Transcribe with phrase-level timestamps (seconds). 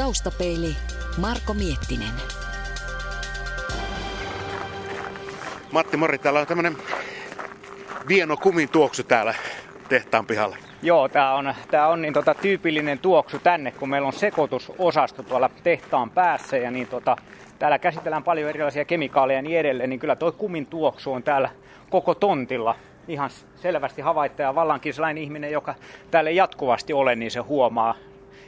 [0.00, 0.76] Taustapeili
[1.18, 2.14] Marko Miettinen.
[5.72, 6.76] Matti Mori, täällä on tämmönen
[8.08, 9.34] vieno kumin tuoksu täällä
[9.88, 10.56] tehtaan pihalla.
[10.82, 15.50] Joo, tämä on, tää on niin tota, tyypillinen tuoksu tänne, kun meillä on sekoitusosasto tuolla
[15.62, 17.16] tehtaan päässä ja niin tota,
[17.58, 21.50] täällä käsitellään paljon erilaisia kemikaaleja ja niin edelleen, niin kyllä tuo kumin tuoksu on täällä
[21.90, 22.74] koko tontilla
[23.08, 24.54] ihan selvästi havaittaa.
[24.54, 25.74] Vallankin sellainen ihminen, joka
[26.10, 27.94] täällä jatkuvasti ole, niin se huomaa.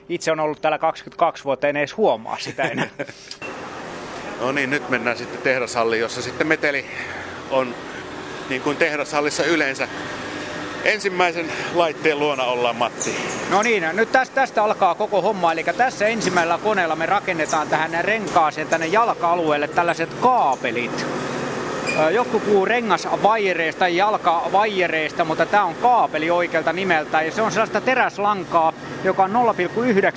[0.09, 2.89] Itse on ollut täällä 22 vuotta, en edes huomaa sitä enää.
[4.41, 6.84] No niin, nyt mennään sitten tehdashalliin, jossa sitten meteli
[7.51, 7.74] on
[8.48, 9.88] niin kuin tehdashallissa yleensä.
[10.84, 13.16] Ensimmäisen laitteen luona ollaan Matti.
[13.51, 15.52] No niin, nyt tästä, tästä alkaa koko homma.
[15.52, 21.07] Eli tässä ensimmäisellä koneella me rakennetaan tähän renkaaseen tänne jalka-alueelle tällaiset kaapelit.
[22.10, 27.23] Joku puhuu rengasvaijereista tai jalkavaijereista, mutta tämä on kaapeli oikealta nimeltä.
[27.23, 28.73] Ja se on sellaista teräslankaa,
[29.05, 29.30] joka on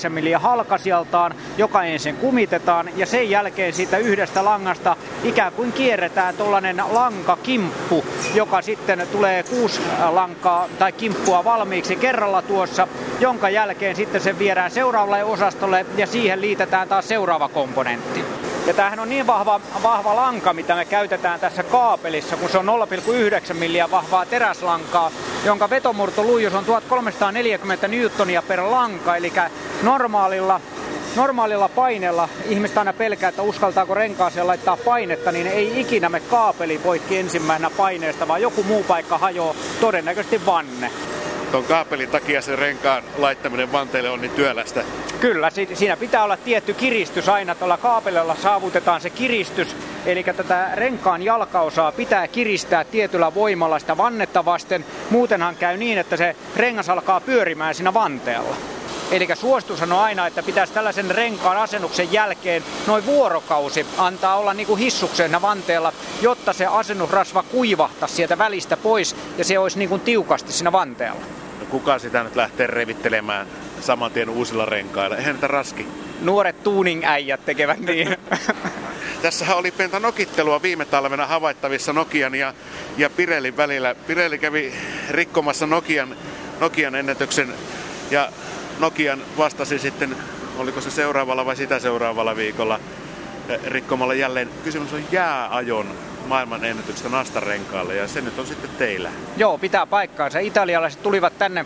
[0.03, 6.35] 0,9 milliä halkasijaltaan, joka ensin kumitetaan ja sen jälkeen siitä yhdestä langasta ikään kuin kierretään
[6.35, 12.87] tuollainen lankakimppu, joka sitten tulee kuusi lankaa tai kimppua valmiiksi kerralla tuossa,
[13.19, 18.23] jonka jälkeen sitten se viedään seuraavalle osastolle ja siihen liitetään taas seuraava komponentti.
[18.67, 22.65] Ja tämähän on niin vahva, vahva lanka, mitä me käytetään tässä kaapelissa, kun se on
[22.65, 25.11] 0,9 milliä vahvaa teräslankaa,
[25.45, 29.33] jonka vetomurtoluijus on 1340 newtonia per lanka, eli
[29.83, 30.61] normaalilla
[31.15, 36.77] normaalilla paineella ihmistä aina pelkää, että uskaltaako renkaaseen laittaa painetta, niin ei ikinä me kaapeli
[36.77, 40.91] poikki ensimmäisenä paineesta, vaan joku muu paikka hajoaa, todennäköisesti vanne
[41.55, 44.83] tuon kaapelin takia sen renkaan laittaminen vanteelle on niin työlästä.
[45.19, 47.55] Kyllä, siinä pitää olla tietty kiristys aina.
[47.55, 49.75] Tuolla kaapelilla saavutetaan se kiristys,
[50.05, 54.85] eli tätä renkaan jalkaosaa pitää kiristää tietyllä voimalla sitä vannetta vasten.
[55.09, 58.55] Muutenhan käy niin, että se rengas alkaa pyörimään siinä vanteella.
[59.11, 64.67] Eli suositus on aina, että pitäisi tällaisen renkaan asennuksen jälkeen noin vuorokausi antaa olla niin
[64.67, 70.01] kuin hissuksena vanteella, jotta se asennusrasva kuivahtaisi sieltä välistä pois ja se olisi niin kuin
[70.01, 71.44] tiukasti siinä vanteella.
[71.65, 73.47] No kuka sitä nyt lähtee revittelemään
[73.81, 75.17] saman tien uusilla renkailla?
[75.17, 75.87] Eihän niitä raski.
[76.21, 78.17] Nuoret tuuning-äijät tekevät niin.
[79.21, 82.53] Tässähän oli pientä nokittelua viime talvena havaittavissa Nokian ja,
[82.97, 83.95] ja Pirellin välillä.
[83.95, 84.73] Pirelli kävi
[85.09, 86.15] rikkomassa Nokian,
[86.59, 87.53] Nokian ennätyksen
[88.11, 88.29] ja
[88.79, 90.15] Nokian vastasi sitten,
[90.57, 92.79] oliko se seuraavalla vai sitä seuraavalla viikolla,
[93.49, 94.49] eh, rikkomalla jälleen.
[94.63, 95.87] Kysymys on jääajon
[96.25, 99.09] maailman ennätyksestä nastarenkaalle ja se nyt on sitten teillä.
[99.37, 100.39] Joo, pitää paikkaansa.
[100.39, 101.65] Italialaiset tulivat tänne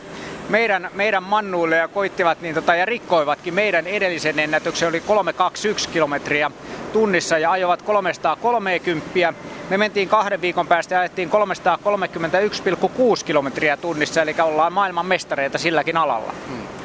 [0.50, 6.52] meidän, meidän mannuille ja koittivat niin tota, ja rikkoivatkin meidän edellisen ennätyksen, oli 321 kilometriä
[6.94, 9.34] tunnissa ja ajoivat 330.
[9.70, 15.98] Me mentiin kahden viikon päästä ja ajettiin 331,6 kilometriä tunnissa, eli ollaan maailman mestareita silläkin
[15.98, 16.34] alalla.
[16.48, 16.79] Hmm.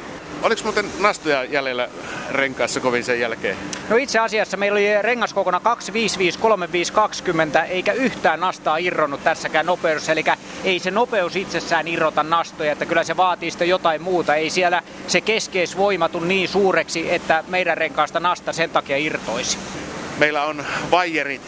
[0.45, 1.89] Oliko muuten nastoja jäljellä
[2.29, 3.57] renkaassa kovin sen jälkeen?
[3.89, 5.61] No itse asiassa meillä oli rengaskokona
[7.57, 10.11] 255-3520 eikä yhtään nastaa irronnut tässäkään nopeudessa.
[10.11, 10.23] Eli
[10.63, 14.35] ei se nopeus itsessään irrota nastoja, että kyllä se vaatii sitten jotain muuta.
[14.35, 19.57] Ei siellä se keskeisvoima niin suureksi, että meidän renkaasta nasta sen takia irtoisi.
[20.19, 21.41] Meillä on vaijerit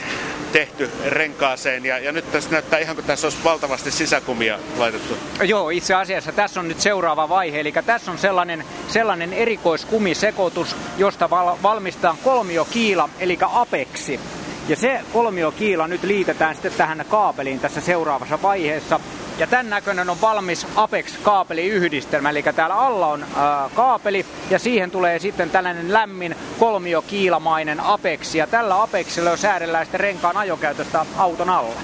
[0.52, 5.18] tehty renkaaseen ja, ja nyt tässä näyttää ihan kuin tässä olisi valtavasti sisäkumia laitettu.
[5.44, 11.30] Joo, itse asiassa tässä on nyt seuraava vaihe, eli tässä on sellainen, sellainen erikoiskumisekoitus, josta
[11.30, 14.20] val, valmistetaan kolmiokiila, eli apeksi.
[14.68, 19.00] Ja se kolmiokiila nyt liitetään sitten tähän kaapeliin tässä seuraavassa vaiheessa.
[19.38, 25.20] Ja tämän näköinen on valmis Apex-kaapeliyhdistelmä, eli täällä alla on ää, kaapeli ja siihen tulee
[25.20, 28.36] sitten tällainen lämmin kolmiokiilamainen Apex.
[28.36, 31.76] Ja tällä Apexilla jo säädellään sitten renkaan ajokäytöstä auton alla.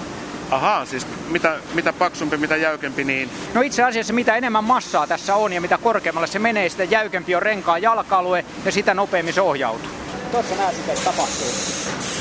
[0.52, 3.30] Ahaa, siis mitä, mitä paksumpi, mitä jäykempi, niin...
[3.54, 7.36] No itse asiassa mitä enemmän massaa tässä on ja mitä korkeammalle se menee, sitä jäykempi
[7.36, 9.90] on renkaan jalka-alue ja sitä nopeammin se ohjautuu.
[10.32, 11.48] Tuossa näet, mitä tapahtuu.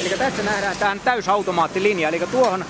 [0.02, 2.64] Eli tässä nähdään tähän täysautomaattilinja, eli tuohon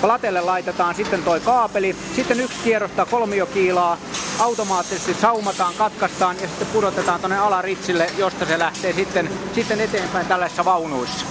[0.00, 3.98] platelle laitetaan sitten toi kaapeli, sitten yksi kierrosta kolmiokiilaa,
[4.38, 10.64] automaattisesti saumataan, katkaistaan ja sitten pudotetaan tuonne alaritsille, josta se lähtee sitten, sitten eteenpäin tällaisissa
[10.64, 11.26] vaunuissa.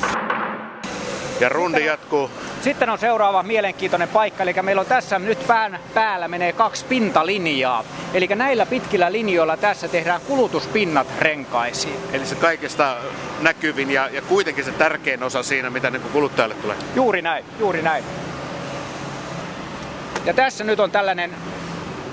[1.40, 2.30] Ja rundi jatkuu.
[2.62, 7.84] Sitten on seuraava mielenkiintoinen paikka, eli meillä on tässä nyt pään päällä menee kaksi pintalinjaa.
[8.14, 11.96] Eli näillä pitkillä linjoilla tässä tehdään kulutuspinnat renkaisiin.
[12.14, 12.98] Eli se kaikesta
[13.42, 16.78] näkyvin ja, ja kuitenkin se tärkein osa siinä, mitä niin kuluttajalle tulee.
[16.96, 18.04] Juuri näin, juuri näin.
[20.26, 21.32] Ja tässä nyt on tällainen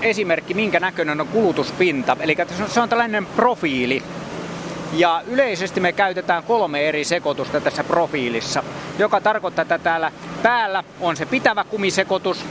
[0.02, 2.16] esimerkki, minkä näköinen on kulutuspinta.
[2.20, 2.36] Eli
[2.66, 4.02] se on tällainen profiili.
[4.92, 8.62] Ja yleisesti me käytetään kolme eri sekoitusta tässä profiilissa,
[8.98, 10.12] joka tarkoittaa, että täällä
[10.42, 12.44] päällä on se pitävä kumisekoitus,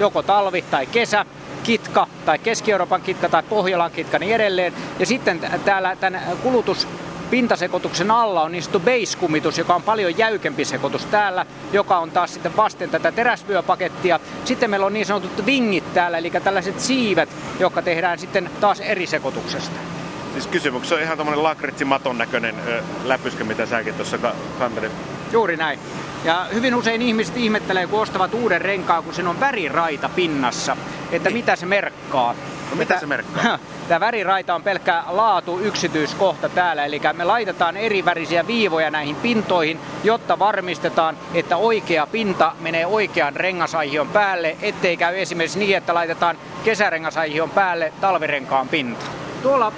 [0.00, 1.24] joko talvi tai kesä,
[1.62, 4.72] kitka tai Keski-Euroopan kitka tai Pohjolan kitka niin edelleen.
[4.98, 6.88] Ja sitten täällä tämän kulutus
[7.30, 12.32] pintasekoituksen alla on niin sanottu base-kumitus, joka on paljon jäykempi sekoitus täällä, joka on taas
[12.34, 14.20] sitten vasten tätä teräsvyöpakettia.
[14.44, 17.28] Sitten meillä on niin sanotut vingit täällä, eli tällaiset siivet,
[17.60, 19.97] jotka tehdään sitten taas eri sekoituksesta.
[20.32, 24.92] Siis kysymyksessä on ihan tämmöinen lakritsimaton näköinen ö, läpyskä, mitä säkin tuossa ka- kantelit.
[25.32, 25.78] Juuri näin.
[26.24, 30.76] Ja hyvin usein ihmiset ihmettelee, kun ostavat uuden renkaan, kun siinä on väriraita pinnassa,
[31.12, 32.34] että mitä se merkkaa.
[32.70, 33.58] No mitä se merkkaa?
[33.88, 39.80] Tämä väriraita on pelkkä laatu yksityiskohta täällä, eli me laitetaan eri värisiä viivoja näihin pintoihin,
[40.04, 46.38] jotta varmistetaan, että oikea pinta menee oikean rengasaihion päälle, ettei käy esimerkiksi niin, että laitetaan
[46.64, 49.06] kesärengasaihion päälle talvirenkaan pinta.
[49.42, 49.72] Tuolla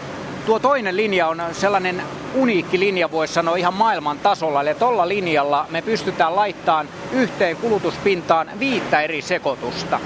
[0.47, 2.03] tuo toinen linja on sellainen
[2.35, 4.61] uniikki linja, voisi sanoa ihan maailman tasolla.
[4.61, 10.01] Eli tuolla linjalla me pystytään laittamaan yhteen kulutuspintaan viittä eri sekoitusta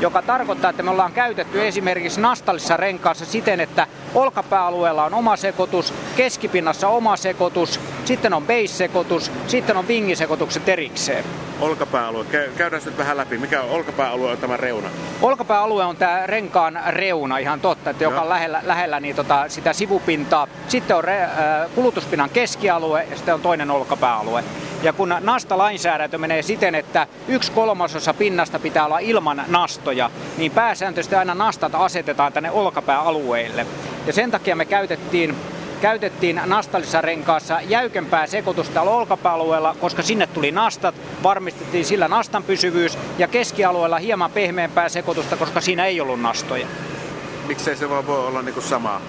[0.00, 5.94] joka tarkoittaa, että me ollaan käytetty esimerkiksi nastallissa renkaassa siten, että olkapääalueella on oma sekoitus,
[6.16, 11.24] keskipinnassa oma sekoitus, sitten on base-sekoitus, sitten on vingisekoitukset erikseen.
[11.60, 12.24] Olkapääalue.
[12.56, 13.38] Käydään nyt vähän läpi.
[13.38, 14.88] Mikä on olkapääalue on tämä reuna?
[15.22, 19.72] Olkapääalue on tämä renkaan reuna, ihan totta, että joka on lähellä, lähellä niin tota, sitä
[19.72, 20.46] sivupintaa.
[20.68, 21.30] Sitten on re, äh,
[21.74, 24.44] kulutuspinnan keskialue ja sitten on toinen olkapääalue.
[24.82, 31.16] Ja kun nasta-lainsäädäntö menee siten, että yksi kolmasosa pinnasta pitää olla ilman nastoja, niin pääsääntöisesti
[31.16, 33.66] aina nastat asetetaan tänne olkapääalueille.
[34.06, 35.36] Ja sen takia me käytettiin
[35.80, 42.98] käytettiin nastallisessa renkaassa jäykempää sekoitusta täällä olkapääalueella, koska sinne tuli nastat, varmistettiin sillä nastan pysyvyys
[43.18, 46.66] ja keskialueella hieman pehmeämpää sekoitusta, koska siinä ei ollut nastoja.
[47.46, 49.00] Miksei se vaan voi olla niinku samaa?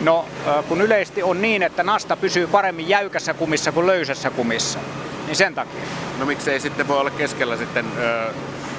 [0.00, 0.24] No,
[0.68, 4.78] kun yleisesti on niin, että nasta pysyy paremmin jäykässä kumissa kuin löysässä kumissa,
[5.26, 5.80] niin sen takia.
[6.18, 8.32] No miksei sitten voi olla keskellä sitten öö,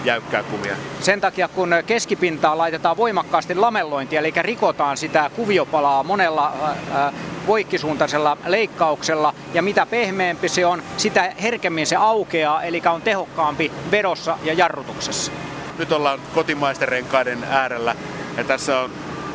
[0.04, 0.76] jäykkää kumia?
[1.02, 6.54] Sen takia, kun keskipintaan laitetaan voimakkaasti lamellointia, eli rikotaan sitä kuviopalaa monella
[6.94, 7.14] ää,
[7.48, 14.38] poikkisuuntaisella leikkauksella, ja mitä pehmeämpi se on, sitä herkemmin se aukeaa, eli on tehokkaampi vedossa
[14.44, 15.32] ja jarrutuksessa.
[15.78, 17.96] Nyt ollaan kotimaisten renkaiden äärellä,
[18.38, 18.92] ja tässä on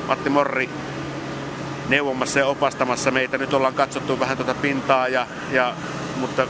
[0.09, 0.71] Matti Morri
[1.89, 3.39] neuvomassa ja opastamassa meitä.
[3.39, 5.75] Nyt ollaan katsottu vähän tuota pintaa, ja, ja,
[6.17, 6.47] mutta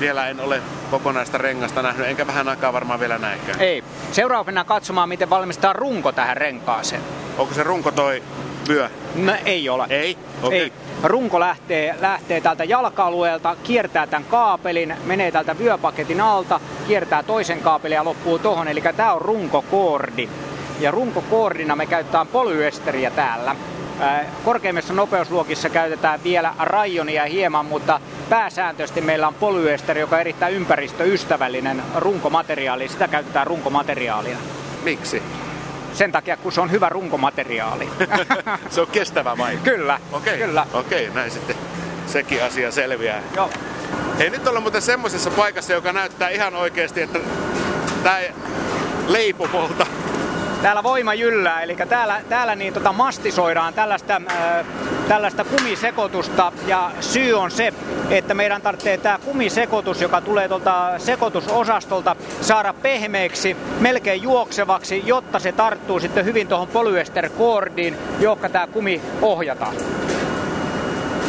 [0.00, 0.62] vielä en ole
[0.98, 3.60] kokonaista rengasta nähnyt, enkä vähän aikaa varmaan vielä näekään.
[3.60, 3.84] Ei.
[4.12, 7.02] Seuraavana katsomaan, miten valmistaa runko tähän renkaaseen.
[7.38, 8.22] Onko se runko toi
[8.68, 8.88] vyö?
[9.14, 9.86] No ei ole.
[9.88, 10.18] Ei?
[10.42, 10.58] Okay.
[10.58, 10.72] Ei.
[11.02, 17.96] Runko lähtee, lähtee täältä jalka-alueelta, kiertää tämän kaapelin, menee täältä vyöpaketin alta, kiertää toisen kaapelin
[17.96, 18.68] ja loppuu tohon.
[18.68, 20.28] Eli tämä on runkokoordi.
[20.80, 23.56] Ja runkokoordina me käytetään polyesteriä täällä.
[24.44, 31.82] Korkeimmissa nopeusluokissa käytetään vielä rajonia hieman, mutta pääsääntöisesti meillä on polyesteri, joka on erittäin ympäristöystävällinen
[31.96, 32.88] runkomateriaali.
[32.88, 34.38] Sitä käytetään runkomateriaalina.
[34.82, 35.22] Miksi?
[35.92, 37.88] Sen takia, kun se on hyvä runkomateriaali.
[38.70, 39.58] se on kestävä vai?
[39.64, 40.38] Kyllä, okay.
[40.38, 40.66] kyllä.
[40.72, 41.56] Okei, okay, näin sitten
[42.06, 43.22] sekin asia selviää.
[43.36, 43.50] Joo.
[44.18, 47.18] Hei, nyt ollaan muuten semmoisessa paikassa, joka näyttää ihan oikeasti, että
[48.02, 48.30] tämä ei
[49.06, 49.86] leipu polta
[50.64, 54.66] täällä voima jyllää, eli täällä, täällä niin tota mastisoidaan tällaista, äh,
[55.08, 57.72] tällaista kumisekoitusta ja syy on se,
[58.10, 65.52] että meidän tarvitsee tämä kumisekoitus, joka tulee tuolta sekoitusosastolta, saada pehmeäksi, melkein juoksevaksi, jotta se
[65.52, 69.74] tarttuu sitten hyvin tuohon polyesterkoordiin, johon tämä kumi ohjataan.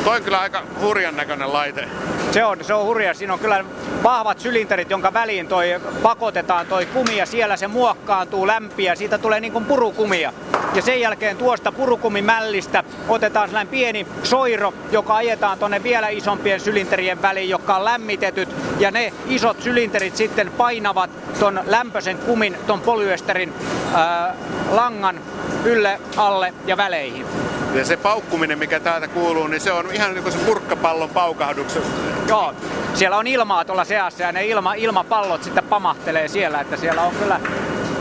[0.05, 1.87] Toi on kyllä aika hurjan näköinen laite.
[2.31, 3.13] Se on, se on hurja.
[3.13, 3.65] Siinä on kyllä
[4.03, 8.95] vahvat sylinterit, jonka väliin toi pakotetaan toi kumi ja siellä se muokkaantuu lämpiä.
[8.95, 10.33] Siitä tulee niin kuin purukumia.
[10.75, 17.21] Ja sen jälkeen tuosta purukumimällistä otetaan sellainen pieni soiro, joka ajetaan tonne vielä isompien sylinterien
[17.21, 18.49] väliin, jotka on lämmitetyt.
[18.79, 23.53] Ja ne isot sylinterit sitten painavat ton lämpöisen kumin, ton polyesterin
[23.93, 24.35] ää,
[24.71, 25.19] langan
[25.63, 27.44] ylle, alle ja väleihin.
[27.75, 31.81] Ja se paukkuminen, mikä täältä kuuluu, niin se on ihan niin kuin se purkkapallon paukahduksen.
[32.27, 32.53] Joo,
[32.93, 37.15] siellä on ilmaa tuolla seassa ja ne ilma, ilmapallot sitten pamahtelee siellä, että siellä on
[37.15, 37.39] kyllä,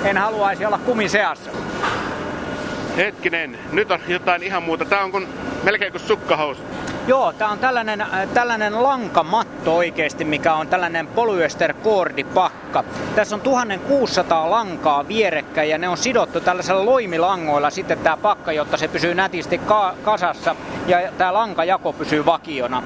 [0.04, 1.50] en haluaisi olla kumin seassa.
[2.97, 4.85] Hetkinen, nyt on jotain ihan muuta.
[4.85, 5.28] Tää on kun,
[5.62, 6.84] melkein kuin sukkahousut.
[7.07, 12.85] Joo, tämä on tällainen, äh, tällainen lankamatto oikeasti, mikä on tällainen polyester koordipakka.
[13.15, 18.77] Tässä on 1600 lankaa vierekkäin ja ne on sidottu tällaisella loimilangoilla sitten tämä pakka, jotta
[18.77, 20.57] se pysyy nätisti ka- kasassa
[20.87, 22.83] ja tämä lankajako pysyy vakiona.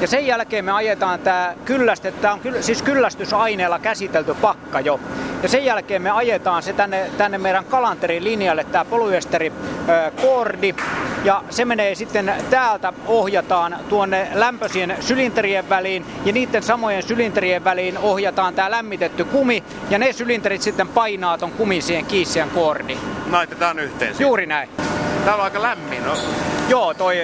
[0.00, 5.00] Ja sen jälkeen me ajetaan tämä kylläste, tämä on siis kyllästysaineella käsitelty pakka jo.
[5.42, 9.52] Ja sen jälkeen me ajetaan se tänne, tänne meidän kalanterin linjalle, tämä polyesteri
[10.22, 10.74] koordi.
[11.24, 17.98] Ja se menee sitten täältä ohjataan tuonne lämpöisien sylinterien väliin ja niiden samojen sylinterien väliin
[17.98, 22.98] ohjataan tämä lämmitetty kumi ja ne sylinterit sitten painaa ton kumisien kiissien koordi.
[23.26, 24.14] naitetaan yhteen.
[24.18, 24.68] Juuri näin.
[25.24, 26.04] Täällä on aika lämmin.
[26.04, 26.12] No.
[26.68, 27.18] Joo, toi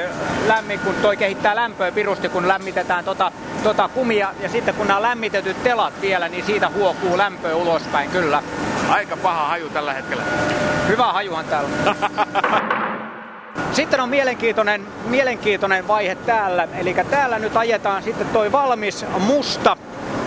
[0.47, 3.33] lämmin, kun toi kehittää lämpöä pirusti, kun lämmitetään tota,
[3.63, 4.35] tota kumia.
[4.41, 8.43] Ja sitten kun nämä lämmitetyt telat vielä, niin siitä huokuu lämpöä ulospäin, kyllä.
[8.89, 10.23] Aika paha haju tällä hetkellä.
[10.89, 11.71] Hyvä hajuhan täällä.
[13.73, 16.69] Sitten on mielenkiintoinen, mielenkiintoinen vaihe täällä.
[16.79, 19.77] Eli täällä nyt ajetaan sitten toi valmis musta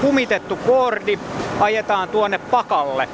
[0.02, 1.20] kumitettu kordi,
[1.60, 3.10] ajetaan tuonne pakalle.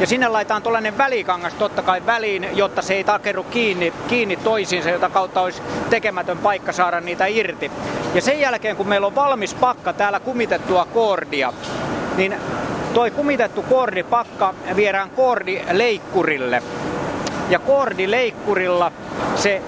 [0.00, 4.90] Ja sinne laitetaan tuollainen välikangas totta kai väliin, jotta se ei takeru kiinni, kiinni toisiinsa,
[4.90, 7.70] jota kautta olisi tekemätön paikka saada niitä irti.
[8.14, 11.52] Ja sen jälkeen, kun meillä on valmis pakka täällä kumitettua kordia,
[12.16, 12.36] niin
[12.94, 16.62] toi kumitettu kordipakka viedään kordileikkurille.
[17.50, 18.92] Ja kordileikkurilla
[19.36, 19.62] se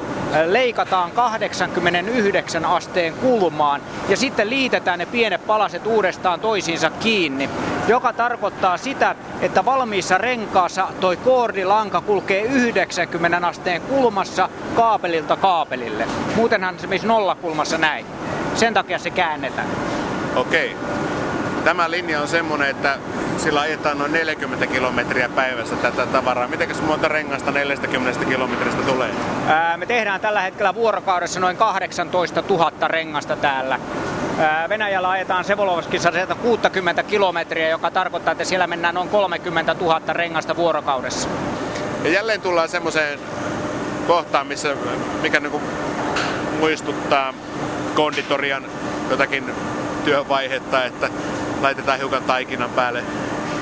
[0.46, 7.50] leikataan 89 asteen kulmaan ja sitten liitetään ne pienet palaset uudestaan toisiinsa kiinni,
[7.88, 16.06] joka tarkoittaa sitä, että valmiissa renkaassa toi koordilanka kulkee 90 asteen kulmassa kaapelilta kaapelille.
[16.36, 18.06] Muutenhan se menisi nollakulmassa näin.
[18.54, 19.68] Sen takia se käännetään.
[20.36, 20.76] Okei.
[21.66, 22.98] Tämä linja on semmoinen, että
[23.36, 26.48] sillä ajetaan noin 40 kilometriä päivässä tätä tavaraa.
[26.48, 29.10] Mitenkäs monta rengasta 40 kilometristä tulee?
[29.46, 33.78] Ää, me tehdään tällä hetkellä vuorokaudessa noin 18 000 rengasta täällä.
[34.38, 40.56] Ää, Venäjällä ajetaan Sevolovskissa 60 kilometriä, joka tarkoittaa, että siellä mennään noin 30 000 rengasta
[40.56, 41.28] vuorokaudessa.
[42.04, 43.18] Ja jälleen tullaan semmoiseen
[44.06, 44.76] kohtaan, missä,
[45.22, 45.62] mikä niinku
[46.60, 47.34] muistuttaa
[47.94, 48.64] konditorian
[49.10, 49.44] jotakin
[50.04, 51.10] työvaihetta, että
[51.60, 53.04] laitetaan hiukan taikinan päälle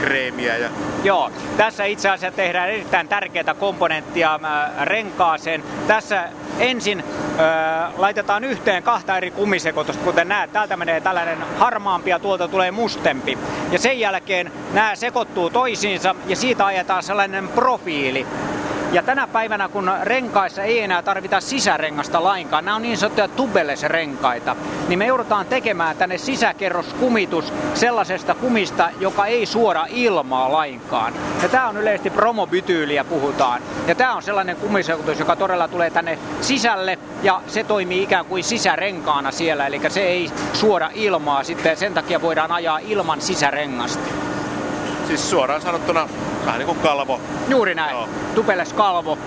[0.00, 0.56] kreemiä.
[0.56, 0.68] Ja...
[1.04, 5.62] Joo, tässä itse asiassa tehdään erittäin tärkeää komponenttia äh, renkaaseen.
[5.86, 10.52] Tässä ensin äh, laitetaan yhteen kahta eri kumisekoitusta, kuten näet.
[10.52, 13.38] Täältä menee tällainen harmaampi ja tuolta tulee mustempi.
[13.70, 18.26] Ja sen jälkeen nämä sekoittuu toisiinsa ja siitä ajetaan sellainen profiili.
[18.94, 24.56] Ja tänä päivänä, kun renkaissa ei enää tarvita sisärengasta lainkaan, nämä on niin sanottuja tubeless-renkaita,
[24.88, 31.14] niin me joudutaan tekemään tänne sisäkerroskumitus sellaisesta kumista, joka ei suora ilmaa lainkaan.
[31.42, 33.62] Ja tämä on yleisesti promobityyliä puhutaan.
[33.86, 38.44] Ja tämä on sellainen kumiseutus, joka todella tulee tänne sisälle ja se toimii ikään kuin
[38.44, 44.10] sisärenkaana siellä, eli se ei suora ilmaa sitten sen takia voidaan ajaa ilman sisärengasta.
[45.06, 46.08] Siis suoraan sanottuna
[46.46, 47.20] vähän niin kuin kalvo.
[47.48, 47.96] Juuri näin.
[47.96, 48.08] Joo.
[48.34, 49.18] Tupeles kalvo.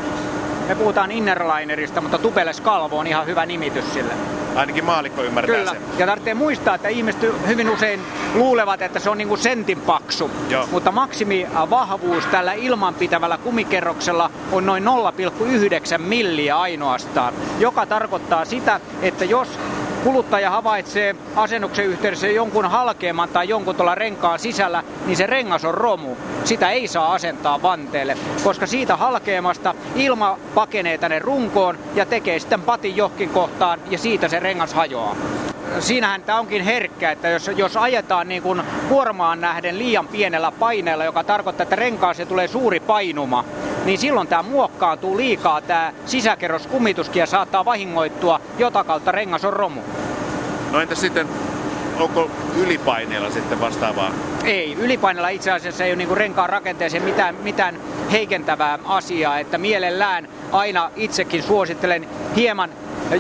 [0.68, 4.14] Me puhutaan innerlinerista, mutta Tupeles kalvo on ihan hyvä nimitys sille.
[4.56, 5.72] Ainakin maalikko ymmärtää Kyllä.
[5.72, 5.82] sen.
[5.98, 8.02] Ja tarvitsee muistaa, että ihmiset hyvin usein
[8.34, 10.32] luulevat, että se on niin kuin sentin paksu.
[10.50, 10.68] Joo.
[10.72, 19.60] Mutta maksimivahvuus tällä ilmanpitävällä kumikerroksella on noin 0,9 milliä ainoastaan, joka tarkoittaa sitä, että jos
[20.04, 25.74] kuluttaja havaitsee asennuksen yhteydessä jonkun halkeaman tai jonkun tuolla renkaan sisällä, niin se rengas on
[25.74, 26.16] romu.
[26.44, 32.62] Sitä ei saa asentaa vanteelle, koska siitä halkeamasta ilma pakenee tänne runkoon ja tekee sitten
[32.62, 35.16] patin johkin kohtaan ja siitä se rengas hajoaa
[35.80, 41.04] siinähän tämä onkin herkkä, että jos, jos ajetaan niin kuin kuormaan nähden liian pienellä paineella,
[41.04, 43.46] joka tarkoittaa, että renkaaseen tulee suuri painuma,
[43.86, 49.82] niin silloin tämä muokkaantuu liikaa tämä sisäkerroskumituskin ja saattaa vahingoittua, jota kautta rengas on romu.
[50.72, 51.28] No entä sitten,
[52.02, 54.12] onko ylipaineella sitten vastaavaa?
[54.44, 57.80] Ei, ylipaineella itse asiassa ei ole niin renkaan rakenteeseen mitään, mitään
[58.12, 62.70] heikentävää asiaa, että mielellään aina itsekin suosittelen hieman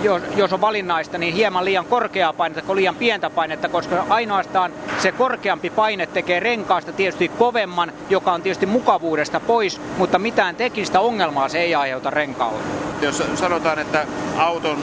[0.03, 4.71] jos, jos on valinnaista, niin hieman liian korkeaa painetta kuin liian pientä painetta, koska ainoastaan
[4.99, 10.99] se korkeampi paine tekee renkaasta tietysti kovemman, joka on tietysti mukavuudesta pois, mutta mitään teknistä
[10.99, 12.59] ongelmaa se ei aiheuta renkaalle.
[13.01, 14.05] Jos sanotaan, että
[14.37, 14.77] auton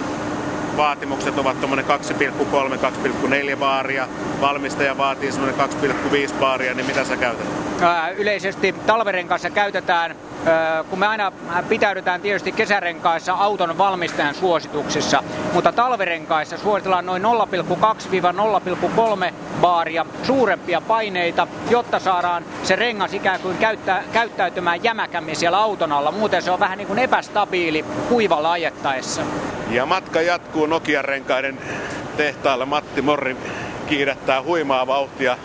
[0.77, 1.87] vaatimukset ovat tuommoinen
[3.53, 4.09] 2,3-2,4 baaria,
[4.41, 5.71] valmistaja vaatii semmoinen
[6.29, 7.47] 2,5 baaria, niin mitä sä käytät?
[8.17, 10.17] Yleisesti talverenkaassa käytetään
[10.91, 11.33] kun me aina
[11.69, 21.99] pitäydytään tietysti kesärenkaissa auton valmistajan suosituksissa, mutta talverenkaissa suositellaan noin 0,2-0,3 baaria suurempia paineita, jotta
[21.99, 26.13] saadaan se rengas ikään kuin käyttä, käyttäytymään jämäkämmin siellä auton alla.
[26.13, 29.23] Muuten se on vähän niin kuin epästabiili kuivalla ajettaessa.
[29.71, 31.59] Ja matka jatkuu Nokian renkaiden
[32.17, 32.67] tehtaalla.
[32.67, 33.37] Matti Morri
[33.87, 35.39] kiirättää huimaa vauhtia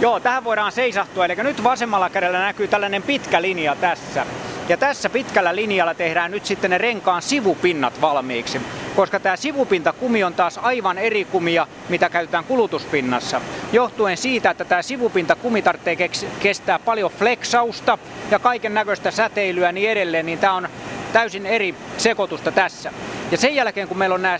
[0.00, 1.24] Joo, tähän voidaan seisahtua.
[1.24, 4.26] Eli nyt vasemmalla kädellä näkyy tällainen pitkä linja tässä.
[4.68, 8.60] Ja tässä pitkällä linjalla tehdään nyt sitten ne renkaan sivupinnat valmiiksi.
[8.96, 13.40] Koska tämä sivupintakumi on taas aivan eri kumia, mitä käytetään kulutuspinnassa.
[13.72, 15.96] Johtuen siitä, että tämä sivupintakumi tarvitsee
[16.40, 17.98] kestää paljon fleksausta
[18.30, 20.68] ja kaiken näköistä säteilyä niin edelleen, niin tämä on
[21.12, 22.92] täysin eri sekoitusta tässä.
[23.30, 24.38] Ja sen jälkeen, kun meillä on nämä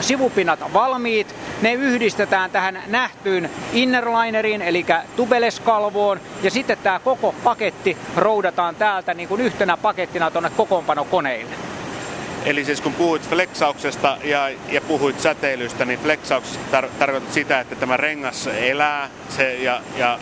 [0.00, 4.86] sivupinnat valmiit, ne yhdistetään tähän nähtyyn innerlineriin, eli
[5.16, 11.54] tubeleskalvoon, ja sitten tämä koko paketti roudataan täältä niin kuin yhtenä pakettina tuonne kokoonpanokoneille.
[12.44, 17.76] Eli siis kun puhuit flexauksesta ja, ja puhuit säteilystä, niin flexauksesta tar- tarkoitat sitä, että
[17.76, 20.18] tämä rengas elää se, ja, ja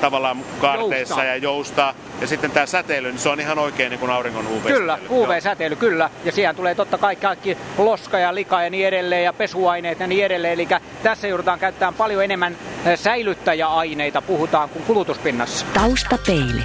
[0.00, 1.24] tavallaan kaarteissa joustaa.
[1.24, 1.94] ja joustaa.
[2.20, 4.66] Ja sitten tämä säteily, niin se on ihan oikein niin kuin auringon UV.
[4.66, 6.10] Kyllä, UV-säteily, kyllä.
[6.24, 10.06] Ja siihen tulee totta kai kaikki loska ja lika ja niin edelleen ja pesuaineet ja
[10.06, 10.54] niin edelleen.
[10.54, 10.68] Eli
[11.02, 15.66] tässä joudutaan käyttämään paljon enemmän eh, säilyttäjäaineita, puhutaan kuin kulutuspinnassa.
[15.74, 16.64] Taustapeili.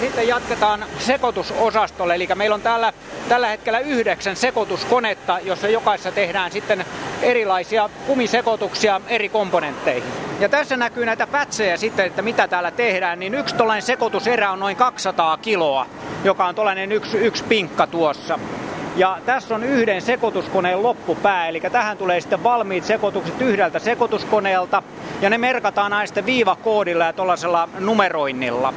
[0.00, 2.92] Sitten jatketaan sekoitusosastolle, eli meillä on täällä
[3.28, 6.84] tällä hetkellä yhdeksän sekoituskonetta, jossa jokaisessa tehdään sitten
[7.22, 10.12] erilaisia kumisekoituksia eri komponentteihin.
[10.40, 14.60] Ja tässä näkyy näitä pätsejä sitten, että mitä täällä tehdään, niin yksi tuollainen sekoituserä on
[14.60, 15.86] noin 200 kiloa,
[16.24, 18.38] joka on tuollainen yksi, yksi pinkka tuossa.
[18.96, 24.82] Ja tässä on yhden sekoituskoneen loppupää, eli tähän tulee sitten valmiit sekoitukset yhdeltä sekoituskoneelta,
[25.20, 28.74] ja ne merkataan aina sitten viivakoodilla ja tuollaisella numeroinnilla.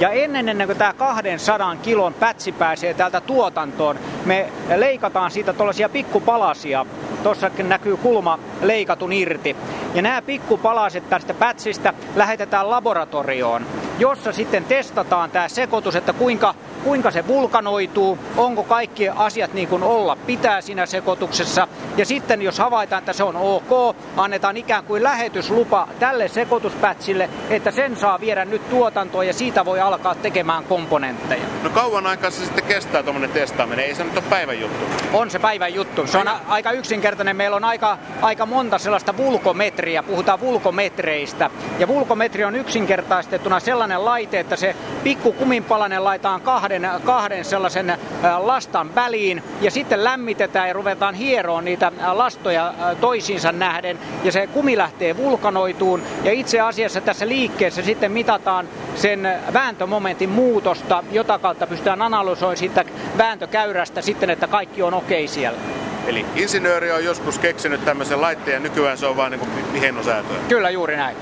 [0.00, 5.88] Ja ennen, ennen kuin tämä 200 kilon pätsi pääsee täältä tuotantoon, me leikataan siitä tuollaisia
[5.88, 6.86] pikkupalasia.
[7.22, 9.56] Tuossakin näkyy kulma leikatun irti.
[9.94, 13.66] Ja nämä pikkupalaset tästä pätsistä lähetetään laboratorioon,
[13.98, 19.82] jossa sitten testataan tämä sekoitus, että kuinka, kuinka se vulkanoituu, onko kaikki asiat niin kuin
[19.82, 21.68] olla pitää siinä sekoituksessa.
[21.96, 27.70] Ja sitten jos havaitaan, että se on ok, annetaan ikään kuin lähetyslupa tälle sekoituspätsille, että
[27.70, 31.42] sen saa viedä nyt tuotantoon ja siitä voi alkaa tekemään komponentteja.
[31.62, 33.84] No kauan aikaa se sitten kestää tuommoinen testaaminen?
[33.84, 34.84] Ei se nyt ole päivän juttu.
[35.12, 36.06] On se päivän juttu.
[36.06, 37.36] Se on aika yksinkertainen.
[37.36, 41.50] Meillä on aika, aika monta sellaista vulkometriä, puhutaan vulkometreistä.
[41.78, 47.98] Ja vulkometri on yksinkertaistettuna sellainen laite, että se pikku kuminpalanen laitetaan kahden, kahden sellaisen
[48.38, 54.76] lastan väliin ja sitten lämmitetään ja ruvetaan hieroon niitä lastoja toisiinsa nähden ja se kumi
[54.76, 62.02] lähtee vulkanoituun ja itse asiassa tässä liikkeessä sitten mitataan sen vääntömomentin muutosta, jota kautta pystytään
[62.02, 62.84] analysoimaan sitä
[63.18, 65.58] vääntökäyrästä sitten, että kaikki on okei okay siellä.
[66.08, 70.36] Eli insinööri on joskus keksinyt tämmöisen laitteen ja nykyään se on vain niin hiennosäätöä.
[70.48, 71.16] Kyllä juuri näin.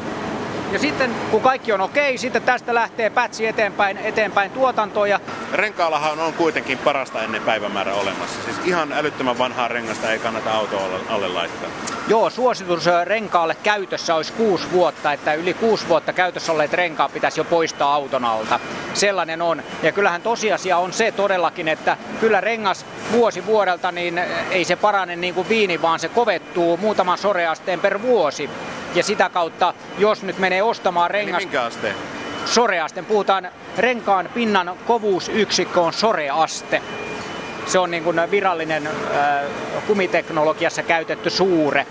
[0.73, 5.11] Ja sitten kun kaikki on okei, sitten tästä lähtee pätsi eteenpäin, eteenpäin tuotantoon.
[5.11, 5.21] Ja...
[5.53, 8.43] Renkaallahan on kuitenkin parasta ennen päivämäärä olemassa.
[8.45, 11.69] Siis ihan älyttömän vanhaa rengasta ei kannata auto alle, alle laittaa.
[12.09, 17.41] Joo, suositus renkaalle käytössä olisi kuusi vuotta, että yli kuusi vuotta käytössä olleet renkaat pitäisi
[17.41, 18.61] jo poistaa auton alta.
[18.95, 19.63] Sellainen on.
[19.83, 25.17] Ja kyllähän tosiasia on se todellakin, että kyllä rengas vuosi vuodelta, niin ei se parane
[25.17, 28.51] niin kuin viini, vaan se kovettuu muutaman soreasteen per vuosi.
[28.97, 31.35] Ja sitä kautta, jos nyt menee ostamaan rengas...
[31.35, 31.95] Eli minkä asteen?
[32.45, 33.03] Soreaste.
[33.03, 36.83] Puhutaan renkaan pinnan kovuusyksikkö on soreaste.
[37.67, 38.93] Se on niin kuin virallinen äh,
[39.87, 41.87] kumiteknologiassa käytetty suure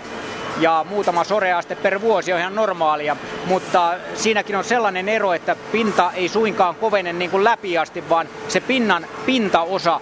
[0.60, 6.10] ja muutama soreaste per vuosi on ihan normaalia, mutta siinäkin on sellainen ero, että pinta
[6.14, 10.00] ei suinkaan kovene niin kuin läpi asti, vaan se pinnan pintaosa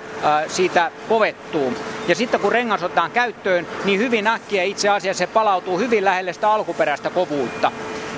[0.49, 1.75] siitä kovettuu.
[2.09, 6.33] Ja sitten kun rengas otetaan käyttöön, niin hyvin äkkiä itse asiassa se palautuu hyvin lähelle
[6.33, 7.73] sitä alkuperäistä kovuutta.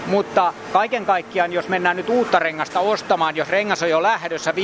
[0.07, 4.55] Mutta kaiken kaikkiaan, jos mennään nyt uutta rengasta ostamaan, jos rengas on jo lähdössä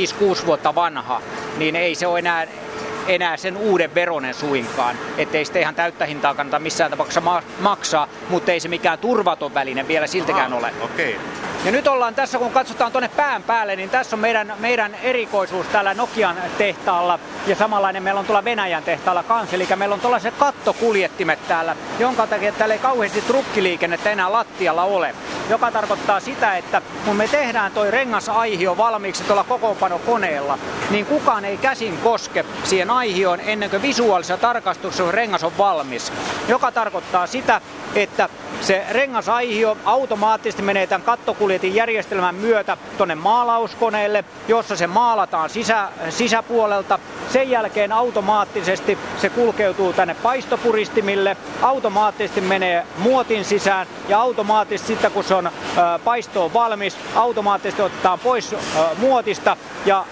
[0.43, 1.23] 5-6 vuotta vanha,
[1.59, 2.47] niin ei se ole enää
[3.09, 4.97] enää sen uuden veronen suinkaan.
[5.19, 9.89] Ettei sitä ihan täyttä hintaa kannata missään tapauksessa maksaa, mutta ei se mikään turvaton väline
[9.89, 10.73] vielä siltäkään Aha, ole.
[10.85, 11.15] Okay.
[11.65, 15.67] Ja nyt ollaan tässä, kun katsotaan tuonne pään päälle, niin tässä on meidän, meidän erikoisuus
[15.67, 19.57] täällä Nokian tehtaalla ja samanlainen meillä on tuolla Venäjän tehtaalla kanssa.
[19.57, 25.15] Eli meillä on tuollaiset kattokuljettimet täällä, jonka takia täällä ei kauheasti trukkiliikennettä enää lattialla ole.
[25.51, 30.59] Joka tarkoittaa sitä, että kun me tehdään toi rengasaihio valmiiksi tuolla kokoonpanokoneella,
[30.91, 36.13] niin kukaan ei käsin koske siihen aihioon ennen kuin visuaalisessa tarkastuksessa rengas on valmis.
[36.49, 37.61] Joka tarkoittaa sitä,
[37.95, 38.29] että
[38.61, 46.99] se rengasaihio automaattisesti menee tämän kattokuljetin järjestelmän myötä tuonne maalauskoneelle, jossa se maalataan sisä, sisäpuolelta.
[47.29, 55.25] Sen jälkeen automaattisesti se kulkeutuu tänne paistopuristimille, automaattisesti menee muotin sisään ja automaattisesti sitten kun
[55.25, 55.51] se on
[56.05, 58.55] paisto on valmis, automaattisesti otetaan pois
[58.99, 60.05] muotista ja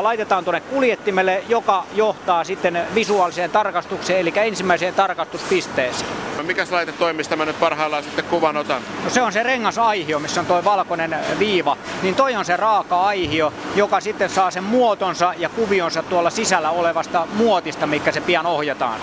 [0.00, 6.10] laitetaan tuonne kuljettimelle, joka johtaa sitten visuaaliseen tarkastukseen, eli ensimmäiseen tarkastuspisteeseen.
[6.36, 8.82] No mikä laite toimii, mä nyt parhaillaan sitten kuvan otan?
[9.04, 11.76] No se on se rengasaihio, missä on tuo valkoinen viiva.
[12.02, 16.70] Niin toi on se raaka aihio, joka sitten saa sen muotonsa ja kuvionsa tuolla sisällä
[16.70, 19.00] olevasta muotista, mikä se pian ohjataan.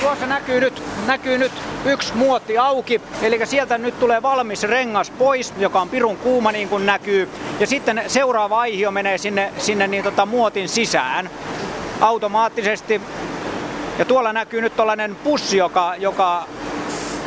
[0.00, 1.52] Tuossa näkyy nyt, näkyy nyt
[1.84, 6.68] yksi muotti auki, eli sieltä nyt tulee valmis rengas pois, joka on pirun kuuma niin
[6.68, 7.28] kuin näkyy.
[7.60, 11.30] Ja sitten seuraava aihio menee sinne, sinne niin tota muotin sisään.
[12.00, 13.00] automaattisesti.
[13.98, 16.44] Ja tuolla näkyy nyt tällainen pussi, joka, joka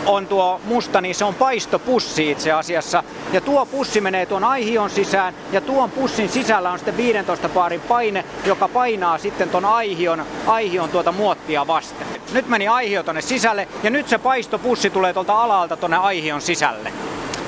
[0.06, 3.04] on tuo musta, niin se on paistopussi itse asiassa.
[3.34, 7.82] Ja tuo pussi menee tuon aihion sisään ja tuon pussin sisällä on sitten 15 paarin
[7.82, 12.08] paine, joka painaa sitten tuon aihion, aihion tuota muottia vasten.
[12.34, 16.94] Nyt meni aihio tonne sisälle ja nyt se paistopussi tulee tuolta alalta tuonne aihion sisälle.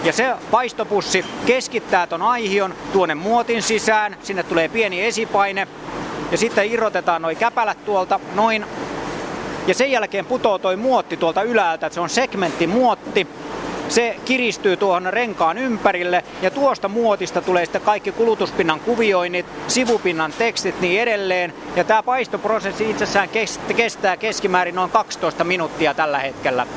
[0.03, 5.67] Ja se paistopussi keskittää ton aihion tuonne muotin sisään, sinne tulee pieni esipaine
[6.31, 8.65] ja sitten irrotetaan noin käpälät tuolta noin
[9.67, 13.27] ja sen jälkeen putoo toi muotti tuolta ylältä, että se on segmenttimuotti.
[13.89, 20.81] Se kiristyy tuohon renkaan ympärille ja tuosta muotista tulee sitten kaikki kulutuspinnan kuvioinnit, sivupinnan tekstit
[20.81, 21.53] niin edelleen.
[21.75, 23.29] Ja tämä paistoprosessi itsessään
[23.75, 26.67] kestää keskimäärin noin 12 minuuttia tällä hetkellä.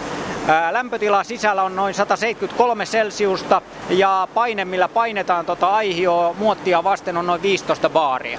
[0.70, 7.26] Lämpötila sisällä on noin 173 celsiusta ja paine, millä painetaan tota aihioa muottia vasten on
[7.26, 8.38] noin 15 baaria.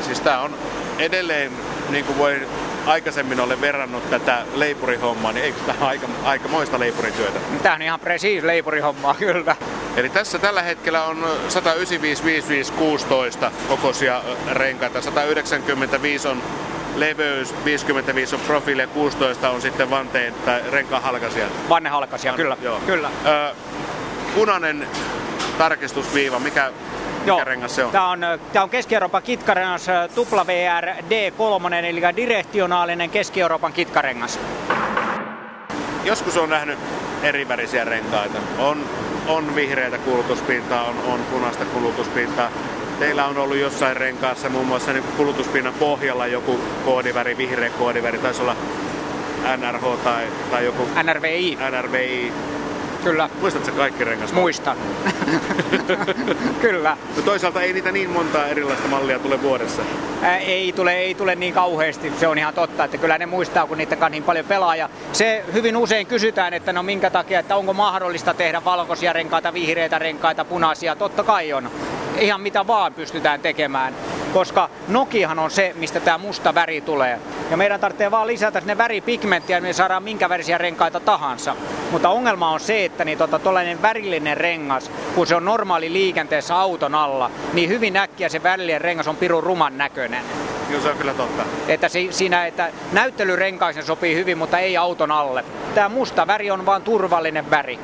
[0.00, 0.54] Siis tää on
[1.02, 1.52] edelleen,
[1.90, 2.40] niin kuin voi
[2.86, 7.38] aikaisemmin olen verrannut tätä leipurihommaa, niin eikö tämä aika, aika moista leipurityötä?
[7.62, 9.56] Tämä on ihan presiis leipurihommaa, kyllä.
[9.96, 12.72] Eli tässä tällä hetkellä on 195
[13.68, 15.00] kokoisia renkaita.
[15.02, 16.42] 195 on
[16.96, 21.46] leveys, 55 on profiili ja 16 on sitten vanteen tai renkaan halkasia.
[21.68, 22.56] Vannehalkasia, kyllä.
[22.62, 22.80] Joo.
[22.86, 23.10] kyllä.
[23.26, 23.54] Ö,
[24.34, 24.86] punainen
[25.58, 26.72] tarkistusviiva, mikä
[27.26, 27.38] Joo.
[27.38, 27.92] Mikä rengas se on?
[27.92, 28.20] Tämä on,
[28.52, 34.38] tämä on Keski-Euroopan kitkarengas WR D3, eli direktionaalinen Keski-Euroopan kitkarengas.
[36.04, 36.78] Joskus on nähnyt
[37.22, 38.38] eri värisiä renkaita.
[38.58, 38.84] On,
[39.28, 42.50] on vihreitä kulutuspintaa, on, on punaista kulutuspintaa.
[42.98, 48.42] Teillä on ollut jossain renkaassa muun muassa niin kulutuspinnan pohjalla joku koodiväri, vihreä koodiväri, taisi
[48.42, 48.56] olla
[49.56, 50.88] NRH tai, tai joku...
[51.02, 51.58] NRVI.
[51.70, 52.32] NRVI.
[53.04, 53.30] Kyllä.
[53.40, 54.32] Muistatko kaikki rengas?
[54.32, 54.76] Muistan.
[56.60, 56.96] Kyllä.
[57.16, 59.82] No toisaalta ei niitä niin monta erilaista mallia tule vuodessa.
[60.22, 63.66] Ää, ei, tule, ei tule niin kauheasti, se on ihan totta, että kyllä ne muistaa,
[63.66, 64.76] kun niitä niin paljon pelaa.
[64.76, 69.52] Ja se hyvin usein kysytään, että no minkä takia, että onko mahdollista tehdä valkoisia renkaita,
[69.52, 70.96] vihreitä renkaita, punaisia.
[70.96, 71.70] Totta kai on.
[72.18, 73.94] Ihan mitä vaan pystytään tekemään
[74.32, 77.18] koska Nokiahan on se, mistä tämä musta väri tulee.
[77.52, 81.56] Ja meidän tarvitsee vaan lisätä sinne väripigmenttiä, niin me saadaan minkä värisiä renkaita tahansa.
[81.90, 83.40] Mutta ongelma on se, että niin tota,
[83.82, 89.08] värillinen rengas, kun se on normaali liikenteessä auton alla, niin hyvin äkkiä se värillinen rengas
[89.08, 90.24] on pirun ruman näköinen.
[90.70, 91.42] Joo, se on kyllä totta.
[91.68, 95.44] Että si- siinä, että näyttelyrenkaisen sopii hyvin, mutta ei auton alle.
[95.74, 97.78] Tämä musta väri on vaan turvallinen väri.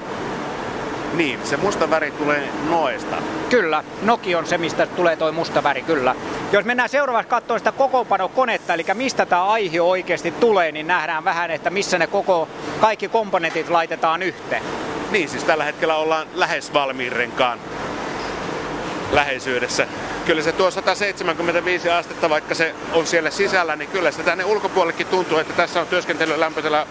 [1.14, 3.16] Niin, se musta väri tulee noesta.
[3.51, 6.14] Kyllä, Noki on se, mistä tulee toi musta väri, kyllä.
[6.53, 11.51] Jos mennään seuraavaksi katsomaan sitä kokoonpanokonetta, eli mistä tämä aihe oikeasti tulee, niin nähdään vähän,
[11.51, 12.49] että missä ne koko,
[12.81, 14.62] kaikki komponentit laitetaan yhteen.
[15.11, 17.59] Niin, siis tällä hetkellä ollaan lähes valmiin renkaan
[19.12, 19.87] läheisyydessä.
[20.27, 25.07] Kyllä se tuo 175 astetta, vaikka se on siellä sisällä, niin kyllä se tänne ulkopuolellekin
[25.07, 26.87] tuntuu, että tässä on työskentely lämpötila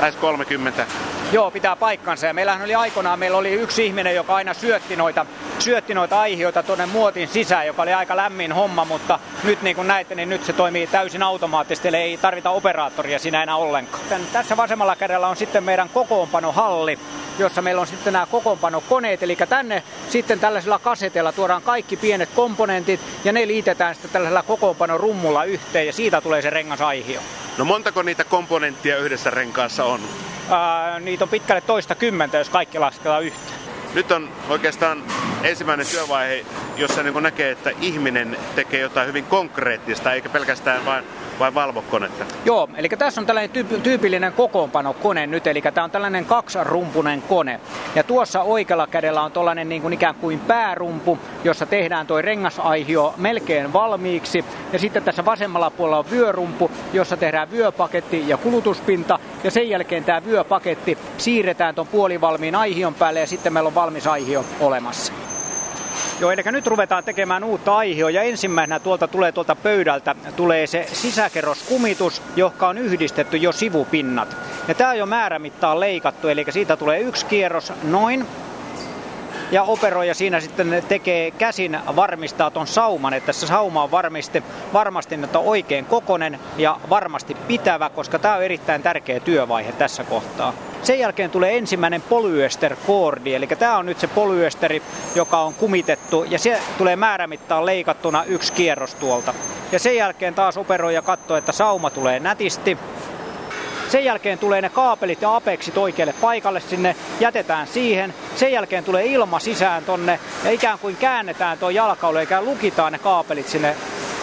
[0.00, 0.86] lähes 30.
[1.32, 2.26] Joo, pitää paikkansa.
[2.26, 5.26] Ja meillähän oli aikoinaan, meillä oli yksi ihminen, joka aina syötti noita,
[5.58, 9.88] syötti noita aihioita tuonne muotin sisään, joka oli aika lämmin homma, mutta nyt niin kuin
[9.88, 14.04] näette, niin nyt se toimii täysin automaattisesti, eli ei tarvita operaattoria siinä enää ollenkaan.
[14.08, 16.98] Tän, tässä vasemmalla kädellä on sitten meidän kokoonpanohalli,
[17.38, 23.00] jossa meillä on sitten nämä kokoonpanokoneet, eli tänne sitten tällaisella kaseteella tuodaan kaikki pienet komponentit
[23.24, 27.20] ja ne liitetään sitten tällaisella kokoonpanorummulla yhteen ja siitä tulee se rengasaihio.
[27.58, 30.00] No montako niitä komponenttia yhdessä renkaassa on?
[30.50, 33.62] Ää, niitä on pitkälle toista kymmentä, jos kaikki lasketaan yhteen.
[33.94, 35.02] Nyt on oikeastaan
[35.42, 36.44] ensimmäinen työvaihe,
[36.76, 41.04] jossa niin näkee, että ihminen tekee jotain hyvin konkreettista, eikä pelkästään vain
[41.42, 42.24] vai valvokonetta?
[42.44, 47.60] Joo, eli tässä on tällainen tyyp- tyypillinen kokoonpanokone nyt, eli tämä on tällainen kaksirumpunen kone.
[47.94, 53.14] Ja tuossa oikealla kädellä on tällainen niin kuin ikään kuin päärumpu, jossa tehdään tuo rengasaihio
[53.16, 54.44] melkein valmiiksi.
[54.72, 59.18] Ja sitten tässä vasemmalla puolella on vyörumpu, jossa tehdään vyöpaketti ja kulutuspinta.
[59.44, 64.06] Ja sen jälkeen tämä vyöpaketti siirretään tuon puolivalmiin aihion päälle ja sitten meillä on valmis
[64.06, 65.12] aihio olemassa.
[66.22, 70.86] Joo, eli nyt ruvetaan tekemään uutta aihioa ja ensimmäisenä tuolta tulee tuolta pöydältä tulee se
[70.92, 74.36] sisäkerroskumitus, joka on yhdistetty jo sivupinnat.
[74.68, 78.26] Ja tämä on jo määrämittaan leikattu, eli siitä tulee yksi kierros noin
[79.52, 85.14] ja operoija siinä sitten tekee käsin varmistaa ton sauman, että se sauma on varmasti, varmasti
[85.14, 90.52] että on oikein kokonen ja varmasti pitävä, koska tämä on erittäin tärkeä työvaihe tässä kohtaa.
[90.82, 94.82] Sen jälkeen tulee ensimmäinen polyester-koordi, eli tämä on nyt se polyesteri,
[95.14, 99.34] joka on kumitettu ja se tulee määrämittaan leikattuna yksi kierros tuolta.
[99.72, 102.78] Ja sen jälkeen taas operoija katsoo, että sauma tulee nätisti
[103.92, 108.14] sen jälkeen tulee ne kaapelit ja apeksit oikealle paikalle sinne, jätetään siihen.
[108.36, 112.98] Sen jälkeen tulee ilma sisään tonne ja ikään kuin käännetään tuo jalkaulu, eikä lukitaan ne
[112.98, 113.76] kaapelit sinne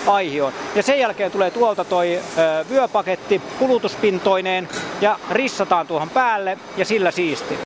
[0.07, 0.53] aihioon.
[0.75, 4.69] Ja sen jälkeen tulee tuolta toi ö, vyöpaketti kulutuspintoineen
[5.01, 7.59] ja rissataan tuohon päälle ja sillä siisti.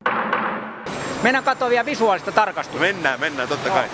[1.23, 2.81] Mennään katsomaan vielä visuaalista tarkastusta.
[2.81, 3.85] Mennään, mennään, totta kai.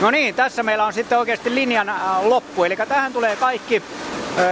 [0.00, 2.64] No niin, tässä meillä on sitten oikeasti linjan loppu.
[2.64, 3.82] Eli tähän tulee kaikki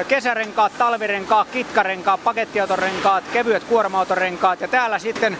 [0.09, 5.39] kesärenkaat, talvirenkaat, kitkarenkaat, pakettiautorenkaat, kevyet kuorma-autorenkaat ja täällä sitten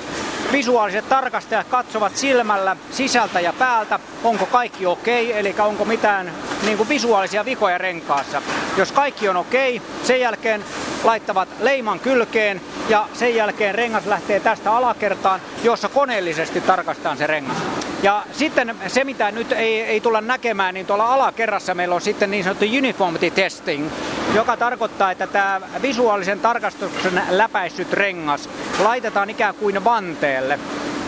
[0.53, 6.89] visuaaliset tarkastajat katsovat silmällä sisältä ja päältä, onko kaikki okei, eli onko mitään niin kuin
[6.89, 8.43] visuaalisia vikoja renkaassa.
[8.77, 10.65] Jos kaikki on okei, sen jälkeen
[11.05, 17.57] laittavat leiman kylkeen ja sen jälkeen rengas lähtee tästä alakertaan, jossa koneellisesti tarkastetaan se rengas.
[18.03, 22.31] Ja sitten se, mitä nyt ei, ei tulla näkemään, niin tuolla alakerrassa meillä on sitten
[22.31, 23.91] niin sanottu uniformity testing,
[24.35, 30.59] joka tarkoittaa, että tämä visuaalisen tarkastuksen läpäissyt rengas laitetaan ikään kuin vanteelle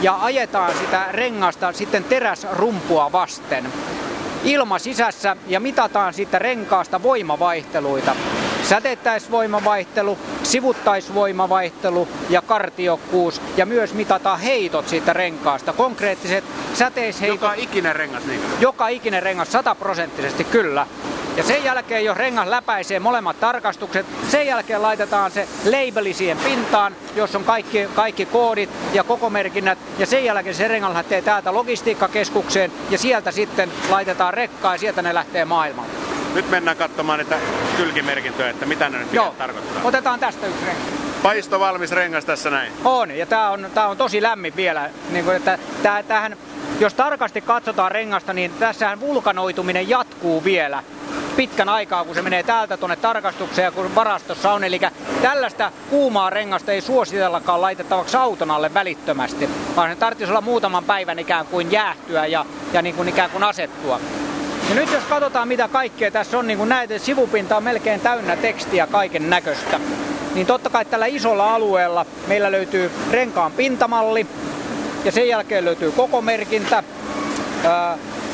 [0.03, 3.72] ja ajetaan sitä rengasta sitten teräsrumpua vasten
[4.44, 8.16] ilma sisässä ja mitataan sitten renkaasta voimavaihteluita
[8.70, 15.72] säteittäisvoimavaihtelu, sivuttaisvoimavaihtelu ja kartiokkuus ja myös mitataan heitot siitä renkaasta.
[15.72, 17.40] Konkreettiset säteisheitot.
[17.40, 18.40] Joka ikinen rengas niin?
[18.61, 20.87] Joka ikinen rengas sataprosenttisesti kyllä.
[21.37, 26.96] Ja sen jälkeen, jos rengas läpäisee molemmat tarkastukset, sen jälkeen laitetaan se labeli siihen pintaan,
[27.16, 29.78] jos on kaikki, kaikki koodit ja koko merkinnät.
[29.98, 35.02] Ja sen jälkeen se rengas lähtee täältä logistiikkakeskukseen ja sieltä sitten laitetaan rekkaa ja sieltä
[35.02, 36.19] ne lähtee maailmalle.
[36.35, 37.38] Nyt mennään katsomaan niitä
[37.77, 39.35] kylkimerkintöjä, että mitä ne nyt Joo.
[39.38, 39.83] tarkoittaa.
[39.85, 40.85] Otetaan tästä yksi rengas.
[41.23, 42.73] Paisto valmis rengas tässä näin.
[42.85, 44.90] On, ja tämä on, tää on tosi lämmin vielä.
[45.11, 46.37] Niin kuin, että tää, tähän,
[46.81, 50.83] jos tarkasti katsotaan rengasta, niin tässähän vulkanoituminen jatkuu vielä
[51.37, 54.64] pitkän aikaa, kun se menee täältä tuonne tarkastukseen ja kun varastossa on.
[54.64, 54.81] Eli
[55.23, 61.19] tällaista kuumaa rengasta ei suositellakaan laitettavaksi auton alle välittömästi, vaan se tarvitsisi olla muutaman päivän
[61.19, 64.01] ikään kuin jäähtyä ja, ja niin kuin ikään kuin asettua.
[64.68, 68.37] Ja nyt jos katsotaan mitä kaikkea tässä on, niin kuin näet, sivupinta on melkein täynnä
[68.37, 69.81] tekstiä kaiken näköistä.
[70.35, 74.27] Niin totta kai tällä isolla alueella meillä löytyy renkaan pintamalli
[75.05, 76.83] ja sen jälkeen löytyy koko merkintä,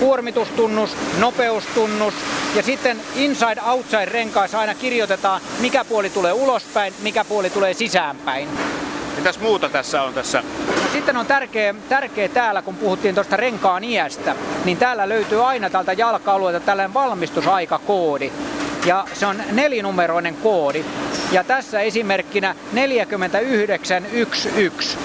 [0.00, 2.14] kuormitustunnus, nopeustunnus
[2.54, 8.48] ja sitten inside-outside renkaissa aina kirjoitetaan, mikä puoli tulee ulospäin, mikä puoli tulee sisäänpäin.
[9.16, 10.42] Mitäs muuta tässä on tässä?
[10.66, 15.70] No, sitten on tärkeä, tärkeä täällä, kun puhuttiin tuosta renkaan iästä, niin täällä löytyy aina
[15.70, 18.32] tältä jalka-alueelta tällainen valmistusaikakoodi.
[18.86, 20.84] Ja se on nelinumeroinen koodi.
[21.32, 24.98] Ja tässä esimerkkinä 49111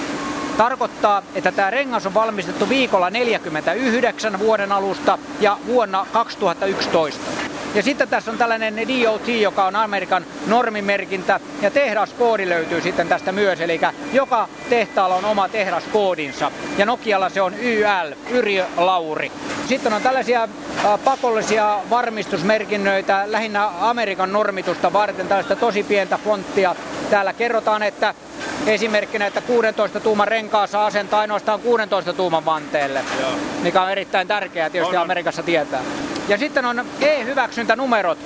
[0.56, 7.51] tarkoittaa, että tämä rengas on valmistettu viikolla 49 vuoden alusta ja vuonna 2011.
[7.74, 13.32] Ja sitten tässä on tällainen DOT, joka on Amerikan normimerkintä, ja tehdaskoodi löytyy sitten tästä
[13.32, 13.80] myös, eli
[14.12, 16.50] joka tehtaalla on oma tehdaskoodinsa.
[16.78, 19.32] Ja Nokialla se on YL, Yrjö Lauri.
[19.66, 20.48] Sitten on tällaisia
[21.04, 26.76] pakollisia varmistusmerkinnöitä lähinnä Amerikan normitusta varten, tällaista tosi pientä fonttia.
[27.10, 28.14] Täällä kerrotaan, että
[28.66, 33.30] esimerkkinä, että 16 tuuman renkaa saa asentaa ainoastaan 16 tuuman vanteelle, Joo.
[33.62, 35.02] mikä on erittäin tärkeää tietysti on.
[35.02, 35.82] Amerikassa tietää.
[36.28, 38.18] Ja sitten on e-hyväksyntänumerot.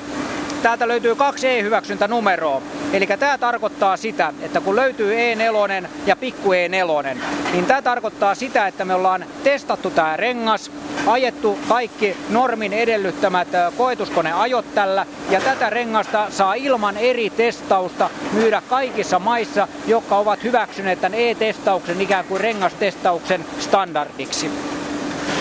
[0.62, 2.62] Täältä löytyy kaksi e-hyväksyntänumeroa.
[2.96, 7.16] Eli tämä tarkoittaa sitä, että kun löytyy E4 ja pikku E4,
[7.52, 10.70] niin tämä tarkoittaa sitä, että me ollaan testattu tämä rengas,
[11.06, 19.18] ajettu kaikki normin edellyttämät koetuskoneajot tällä, ja tätä rengasta saa ilman eri testausta myydä kaikissa
[19.18, 24.50] maissa, jotka ovat hyväksyneet tämän e-testauksen ikään kuin rengastestauksen standardiksi.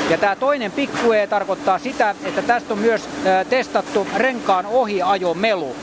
[0.09, 3.09] Ja tämä toinen pikku E tarkoittaa sitä, että tästä on myös
[3.49, 5.75] testattu renkaan ohiajomelu.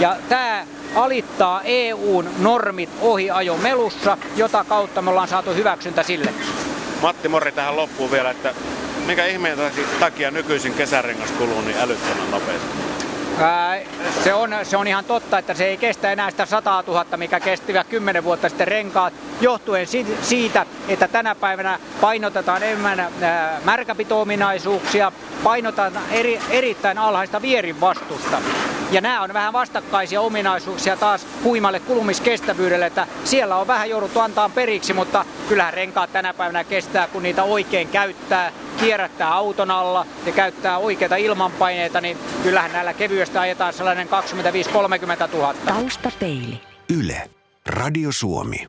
[0.00, 6.34] Ja tämä alittaa EUn normit ohiajomelussa, jota kautta me ollaan saatu hyväksyntä sille.
[7.02, 8.54] Matti Morri tähän loppuun vielä, että
[9.06, 9.58] mikä ihmeen
[10.00, 12.94] takia nykyisin kesärengas kuluu niin älyttömän nopeasti?
[14.24, 17.40] se, on, se on ihan totta, että se ei kestä enää sitä 100 000, mikä
[17.40, 19.86] kestivät 10 vuotta sitten renkaat, johtuen
[20.22, 23.06] siitä, että tänä päivänä painotetaan enemmän
[23.64, 25.12] märkäpito-ominaisuuksia,
[25.44, 28.42] painotetaan eri, erittäin alhaista vierin vastusta.
[28.94, 34.48] Ja nämä on vähän vastakkaisia ominaisuuksia taas huimalle kulumiskestävyydelle, että siellä on vähän jouduttu antaa
[34.48, 40.32] periksi, mutta kyllähän renkaat tänä päivänä kestää, kun niitä oikein käyttää, kierrättää auton alla ja
[40.32, 44.08] käyttää oikeita ilmanpaineita, niin kyllähän näillä kevyistä ajetaan sellainen
[45.30, 45.54] 25-30 000.
[45.54, 46.60] Taustapeili.
[46.98, 47.30] Yle.
[47.66, 48.66] Radio Suomi.